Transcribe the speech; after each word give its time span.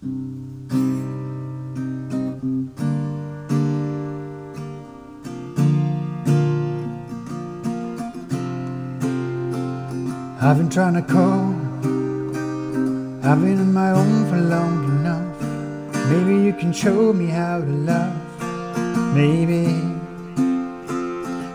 I've 0.00 0.06
been 10.56 10.70
trying 10.70 10.94
to 10.94 11.02
call. 11.02 11.52
I've 13.24 13.40
been 13.42 13.58
on 13.58 13.72
my 13.72 13.90
own 13.90 14.30
for 14.30 14.36
long 14.36 14.84
enough. 14.84 15.42
Maybe 16.08 16.44
you 16.44 16.52
can 16.52 16.72
show 16.72 17.12
me 17.12 17.26
how 17.26 17.58
to 17.58 17.66
love. 17.66 18.16
Maybe 19.16 19.66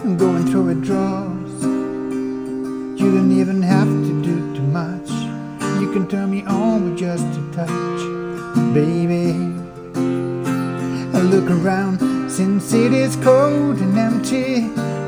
I'm 0.03 0.17
going 0.17 0.45
through 0.47 0.65
withdrawals. 0.65 1.63
You 1.63 3.09
don't 3.09 3.31
even 3.31 3.61
have 3.61 3.87
to 3.87 4.21
do 4.21 4.53
too 4.53 4.63
much. 4.63 5.09
You 5.79 5.93
can 5.93 6.09
turn 6.09 6.29
me 6.31 6.43
on 6.43 6.89
with 6.89 6.99
just 6.99 7.23
a 7.23 7.51
touch, 7.53 8.22
baby. 8.73 9.31
I 11.13 11.21
look 11.21 11.49
around 11.49 11.99
Sin 12.29 12.59
City's 12.59 13.15
cold 13.17 13.77
and 13.77 13.97
empty. 13.97 14.61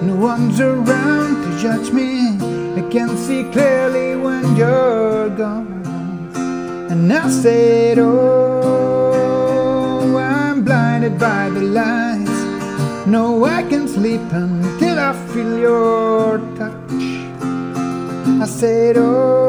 No 0.06 0.16
one's 0.16 0.60
around 0.60 1.44
to 1.44 1.50
judge 1.60 1.92
me. 1.92 2.38
I 2.80 2.82
can 2.90 3.18
see 3.18 3.44
clearly 3.52 4.16
when 4.16 4.56
you're 4.56 5.30
gone. 5.30 5.84
And 6.92 7.12
I 7.12 7.30
said, 7.30 7.98
Oh, 8.00 9.26
I'm 10.18 10.64
blinded 10.64 11.18
by 11.18 11.50
the 11.50 11.62
lights. 11.62 12.40
No, 13.08 13.46
I 13.46 13.64
can 13.64 13.88
sleep 13.88 14.22
until 14.32 15.00
I 15.00 15.14
feel 15.32 15.58
your 15.58 16.38
touch. 16.58 16.92
I 18.42 18.46
said, 18.46 18.98
Oh, 18.98 19.45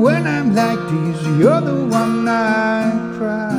when 0.00 0.26
I'm 0.26 0.54
like 0.54 0.78
this, 0.88 1.26
you're 1.38 1.60
the 1.60 1.84
one 1.84 2.26
I 2.26 2.90
cry. 3.18 3.50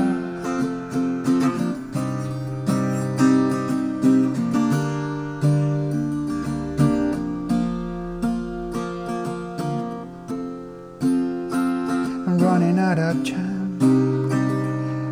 I'm 12.27 12.39
running 12.39 12.79
out 12.79 12.97
of 12.97 13.23
time. 13.23 14.31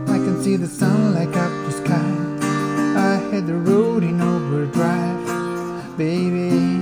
I 0.09 0.17
can 0.17 0.41
see 0.41 0.55
the 0.55 0.67
sun 0.67 1.13
light 1.13 1.27
up 1.27 1.51
the 1.65 1.71
sky. 1.71 2.11
I 2.97 3.17
hit 3.29 3.45
the 3.45 3.53
road 3.53 4.03
in 4.03 4.19
overdrive, 4.19 5.95
baby. 5.95 6.78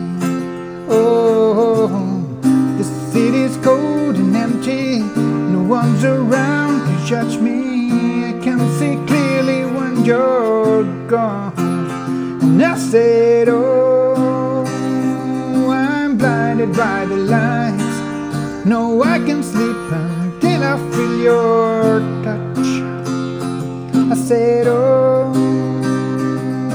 Judge 7.08 7.38
me. 7.38 8.25
I 8.25 8.33
can 8.44 8.59
see 8.77 8.95
clearly 9.08 9.63
when 9.63 10.03
you're 10.03 10.83
gone. 11.08 11.53
And 12.41 12.61
I 12.61 12.77
said, 12.77 13.47
Oh, 13.47 14.66
I'm 15.72 16.17
blinded 16.17 16.75
by 16.75 17.05
the 17.05 17.16
lights. 17.16 18.66
No, 18.66 19.03
I 19.03 19.19
can 19.19 19.41
sleep 19.41 19.78
until 19.89 20.61
I 20.61 20.75
feel 20.91 21.17
your 21.30 22.00
touch. 22.25 22.67
I 24.11 24.16
said, 24.16 24.67
Oh, 24.67 25.31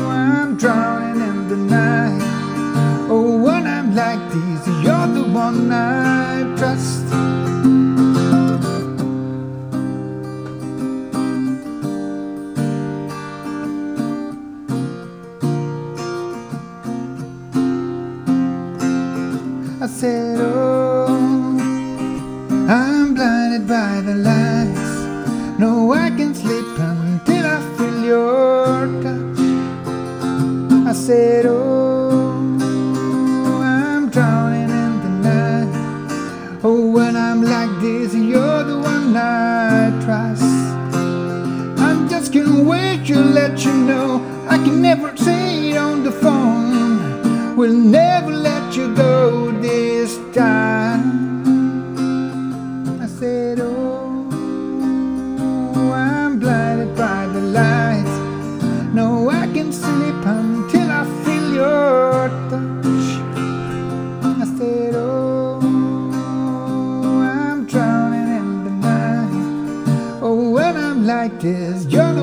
I'm 0.09 0.57
drowning 0.57 1.21
in 1.29 1.49
the 1.49 1.57
night. 1.57 2.23
Oh, 3.11 3.37
when 3.37 3.67
I'm 3.67 3.95
like 3.95 4.23
this, 4.33 4.67
you're 4.83 5.09
the 5.09 5.25
one 5.31 5.71
I 5.71 6.57
trust. 6.57 7.02
I 19.83 19.89
said, 19.89 20.39
Oh, 20.39 21.07
I'm 22.69 23.15
blinded 23.15 23.67
by 23.67 24.01
the 24.01 24.15
lights. 24.15 25.59
No, 25.59 25.93
I 25.93 26.09
can 26.11 26.37
sleep 26.37 26.79
until 26.79 27.45
I 27.45 27.61
feel 27.77 28.05
your 28.05 28.87
touch. 29.03 29.41
I 30.87 30.93
said, 30.93 31.47
Oh, 31.47 32.31
I'm 33.61 34.09
drowning 34.09 34.71
in 34.71 34.93
the 35.03 35.29
night. 35.29 36.61
Oh, 36.63 36.89
when 36.89 37.17
I'm 37.17 37.43
like 37.43 37.81
this, 37.81 38.15
you're 38.15 38.63
the 38.63 38.79
one 38.79 39.17
I 39.17 39.91
trust. 40.05 40.45
I 41.81 42.07
just 42.09 42.33
can't 42.33 42.65
wait 42.65 43.05
to 43.09 43.17
let 43.19 43.65
you 43.65 43.73
know. 43.73 44.23
I 44.49 44.59
can 44.59 44.81
never 44.81 45.17
say 45.17 45.71
it 45.71 45.77
on 45.77 46.05
the 46.05 46.13
phone. 46.13 47.57
We'll 47.57 47.75
never 47.75 48.02
I 53.53 53.55
said, 53.55 53.67
Oh, 53.67 54.31
I'm 55.93 56.39
blinded 56.39 56.97
by 56.97 57.27
the 57.27 57.41
lights. 57.43 58.17
No, 58.95 59.29
I 59.29 59.47
can 59.53 59.71
sleep 59.71 60.25
until 60.25 60.91
I 60.91 61.05
feel 61.23 61.53
your 61.53 62.31
touch. 62.49 63.21
I 64.25 64.45
said, 64.57 64.95
Oh, 64.95 65.61
I'm 67.21 67.67
drowning 67.67 68.29
in 68.39 68.65
the 68.65 68.71
night. 68.71 70.23
Oh, 70.23 70.51
when 70.53 70.79
I'm 70.79 71.05
like 71.07 71.39
this, 71.39 71.85
you're 71.85 72.15
the 72.15 72.22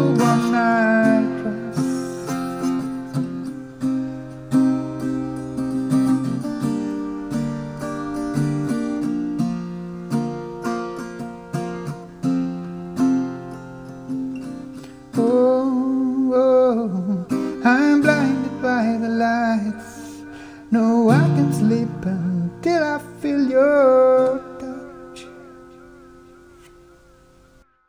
Sleeping, 21.40 21.54
sleep 21.54 22.06
until 22.06 22.84
I 22.84 23.00
feel 23.22 23.50
your 23.50 23.99